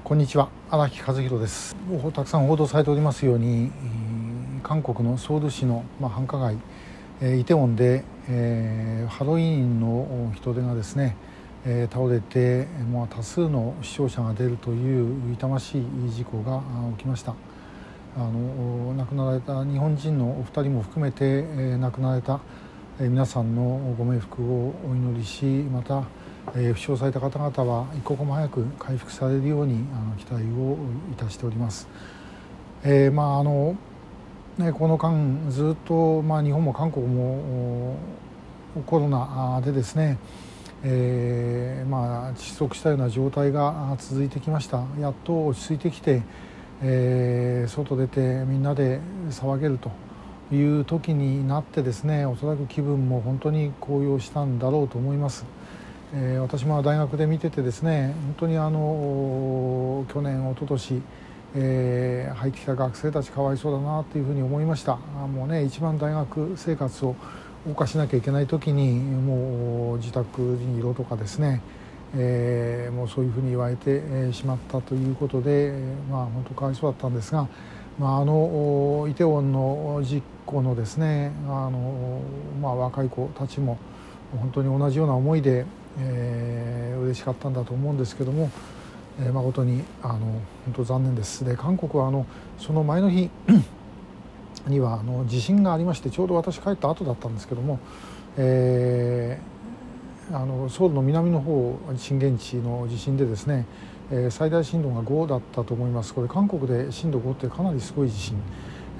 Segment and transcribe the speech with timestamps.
[0.00, 0.48] こんにちは。
[0.70, 1.76] 荒木和弘です。
[2.14, 3.70] たくさん報道されておりますように
[4.62, 6.56] 韓国のソウル市の、まあ、繁華街
[7.20, 11.14] えイテウォンで、えー、ハロウィーンの人手がですね、
[11.66, 16.62] えー、倒れて、まあ、多数の死傷者が出るという痛ましい事故が
[16.96, 17.34] 起きました。
[18.16, 22.40] あの亡くなられた日本人のお二人も含めて、えー、亡くなられた
[22.98, 26.04] 皆さんのご冥福をお祈りしまた
[26.54, 30.76] えー、負傷された方々は一刻も早く回復されるようにあの期待を
[31.12, 31.88] いたしております。
[32.84, 33.76] えー、まああの
[34.58, 37.96] ね、この間ずっと、まあ、日本も韓国も
[38.84, 40.18] コロナでですね、
[40.82, 46.22] えーまあ、窒息したような状態が続いてきましたやっと落ち着いてきて、
[46.82, 49.00] えー、外出てみんなで
[49.30, 49.90] 騒げると
[50.54, 55.46] いう時になってですねおそらく気分も本当に高揚したんだろうと思います。
[56.14, 61.02] えー、私も大学で見ててですね本当にあの去年一昨年
[61.54, 64.96] えー、入ってきた学生たちかわいそうだなというふうに思いました。
[64.96, 67.14] もうね一番大学生活を
[67.66, 71.60] 謳歌しなきゃいけない時にもう自宅にいろとかですね、
[72.16, 75.74] えー、もうそういうふうに言われてしまったということで、
[76.10, 77.46] まあ、本当かわいそうだったんですが、
[77.98, 82.22] まあ、あのイテウォンの実行のですねあの、
[82.60, 83.78] まあ、若い子たちも
[84.40, 85.66] 本当に同じような思いで
[86.00, 88.50] えー、嬉しかったんだと思うんですけども、
[89.20, 90.40] えー、誠にあの本
[90.74, 91.44] 当残念です。
[91.44, 92.26] で韓国はあの
[92.58, 93.30] その前の日
[94.66, 97.80] にはあの地震がありましてちょうど私帰った後だったんですけども、
[98.36, 103.66] えー、あのソウルの南の方震源地の地震でですね、
[104.10, 106.14] えー、最大震度が5だったと思います。
[106.14, 108.36] これ韓国で震度5ってかなりすごい地震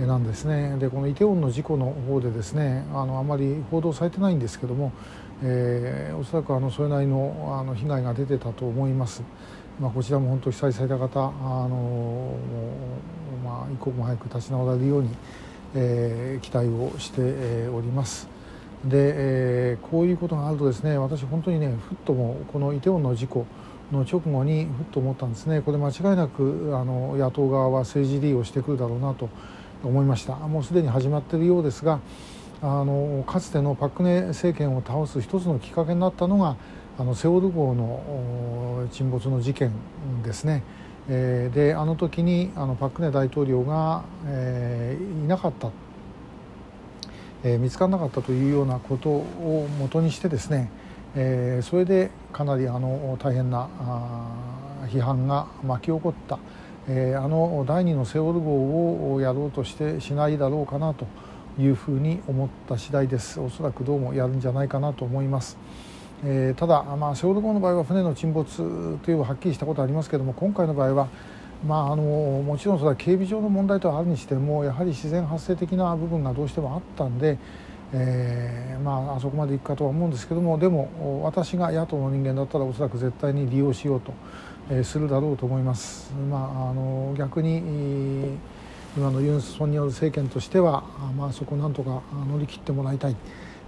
[0.00, 0.76] なんですね。
[0.78, 4.92] でこのイテウォンの事故の方でですねあのあまり報道されてないんですけども
[5.42, 9.22] えー、おそらくあのそれなりのあの被害が出てたと思います。
[9.80, 12.34] まあ、こちらも本当被災された方あの
[13.42, 15.08] まあ、一刻も早く立ち直られるように、
[15.74, 18.28] えー、期待をして、おります。
[18.84, 23.46] で、えー、こういうことがあるとですね私本当にねふっともこのイテウォンの事故
[23.92, 29.28] の直後にふっと思ったんですねこれ間違いなくあの野党側は政治利用してくるだろうなと
[29.84, 32.00] 思いましたもうすでに始まっているようですが
[32.62, 36.56] あのかつてのパク・クネ政権を倒す一つのきっかけになったのが
[36.96, 39.72] あのセオル号の沈没の事件
[40.22, 40.62] ですね。
[41.08, 45.72] えー、であの時にあのパク・クネ大統領が、えー、いなかった、
[47.42, 50.70] えー、見つからなかったというようなことをもとにしてですね、
[51.16, 56.38] えー、それでかなりあの大変なあ批判が巻き起こった、
[56.86, 61.08] えー、あの第二のセオル号をやろうとしてしないだろうかなと。
[61.58, 65.58] いうふうに思った次第ですおそらくどうもやるんじゃないかなと思います。
[66.24, 71.08] えー、ただ、まあ、セオル号の場合は船の沈没というはっきりしたことありますけども今回の場合は、
[71.66, 77.38] まあ、あのもちろんそれは警備上の問題とはあるにしてもやはり自然発生的な部分がどうしてもあったんで、
[77.92, 84.12] えー、まあ、あそこまでいくかとは思うんですけどもでも私が野党の人間だったらおそらく絶対に利用しようと、
[84.70, 86.12] え、するだろうと思います。
[86.30, 88.38] まあ、あの逆に
[88.96, 90.84] 今のユン・ソンニョル政権としては、
[91.16, 93.16] まあ、そこをなんとか乗り切ってもらいたい、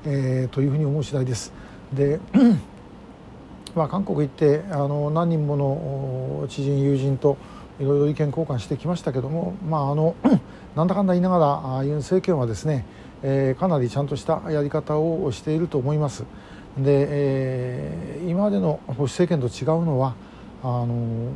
[0.04, 1.52] えー、というふうに思う次第です。
[1.92, 2.20] で
[3.74, 7.36] まあ、韓国行ってあの何人もの知人友人と
[7.80, 10.14] いろいろ意見交換してきましたけども、まあ、あの
[10.76, 12.84] なんだかんだ言いながらユン政権はですね、
[13.22, 16.24] えー、かなりちゃんとしたやり方をしていると思います。
[16.78, 20.14] で、えー、今までの保守政権と違うのは
[20.62, 21.30] あの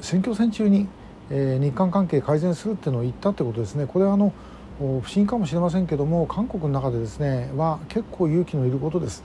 [0.00, 0.88] 選挙戦中に
[1.30, 4.32] え、日韓関係改善するっていうのを言ったってことですねこれはあの
[4.78, 9.22] 不思議かもしれませんけども韓国の中でですねは結構勇気のいることです。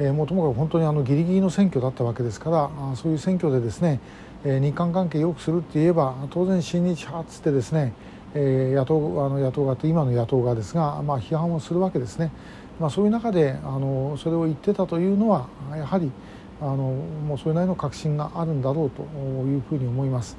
[0.00, 4.00] えー、もうともかく本当にあのギリギリの選挙だったわけですからあそういう選挙でですね、
[4.44, 7.94] え、日韓関係良くするって言えば当然親日派っつってですね、
[8.34, 12.30] え、野党あの野党側って今の野党側ですが、まあ、批判をするわけですね、
[12.78, 16.12] まあ、そういう中であのそれを言ってたというのはやはり
[16.60, 20.36] あのもうそれなりの確信があるんだろうというふうに思います。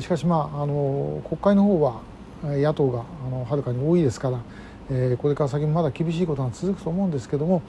[0.00, 2.00] しかし、まあ、あの国会の方は
[2.42, 4.40] 野党があのはるかに多いですから、
[4.90, 7.62] えー、これから先もまだ厳しいことが続くと思うんですけども、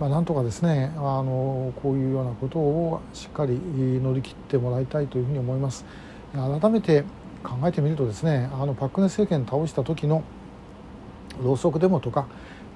[0.00, 5.84] まあ、なんとかですねあのこういうようなことをしっかり乗り切ってもらいたいというふうに思います。
[6.32, 7.04] 改めて
[7.42, 10.22] 考えてみるとですねあのパク・クネ政権倒した時の
[11.42, 12.26] ろうそくデモとか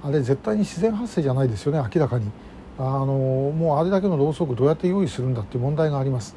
[0.03, 2.31] あれ絶対に自然発生じゃないですよね明らかに
[2.79, 6.35] あのもうあれだけのろうそくどうやって用意するんだっていう問題があります。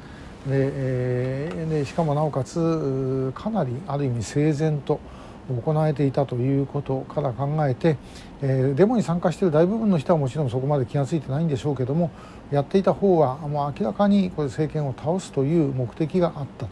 [0.48, 5.00] で,、えー、でしかもなおかつかなりある意味整然と
[5.48, 7.96] 行われていたということから考えて、
[8.42, 12.10] えー、デモに参加している大部分の人はもちろんそこまで気が付いてないんでしょうけども
[12.50, 16.66] やっていた方はもう明らかにこれ政権を倒すという目的があった。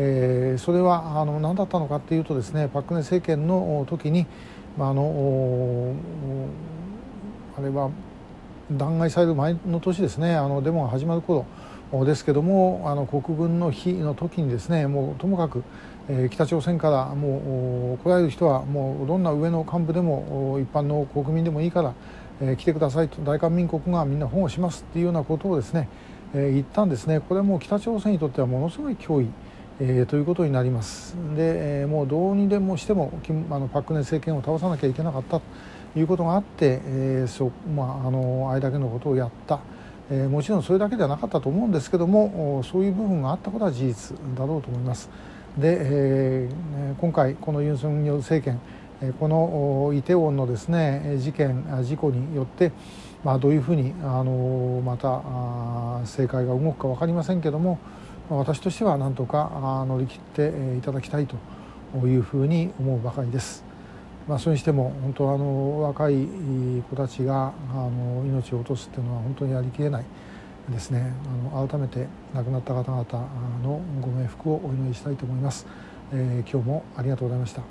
[0.00, 4.26] えー、それはあの何だったのかっていうとですねパク・クネ政権の時に、
[4.76, 5.94] まあ、あの
[7.56, 7.90] あれは
[8.70, 11.46] 弾劾される前の年ですねあのデモが始まる頃
[12.04, 15.62] ですけどもあの国軍の日の時にですねもうともかく、
[16.08, 21.94] え、北朝鮮からもう来られる人はもうどんな上の幹部でも一般の国民でもいいから、
[22.40, 25.88] え、来てくださいと大韓民国がみんな保護しますっていうようなことをですね、
[26.34, 27.20] え、言ったんですね。
[27.20, 29.28] これはもう北朝鮮にとってはものすごい脅威
[29.80, 31.14] えー、ということになります。
[31.36, 33.12] で、えー、もうどうにでもしても
[33.50, 35.42] あのパク・クネ政権を倒さなきゃいけなかったと
[35.96, 39.60] いうことがあって、えーそまあ、あのあれだけのことをやった、
[40.10, 45.10] えー、もちろんそれだけではなかったと思うんですけどもそういう部分があったことは事実だろうと思います。
[45.58, 48.60] で、えー、今回このユン・ソンニョル政権
[49.20, 52.72] このイテウォンのですね事件事故によって、
[53.22, 55.22] まあ、どういうふうにあのまた
[56.00, 57.78] 政界が動くか分かりませんけども
[58.28, 61.36] 私としてはなんとか乗り切っていただきたいと
[62.06, 63.67] いうふうに思うばかりです。
[64.28, 66.26] まあ、それにしても本当あの若い
[66.90, 70.04] 子たちがあの命を落とすっていうのは本当にやりきれない
[70.68, 71.14] ですね。
[71.50, 73.04] あの改めて亡くなった方々
[73.62, 75.66] のご冥福をお祈りしたいと思います、
[76.12, 77.62] えー、今日もありがとうございました。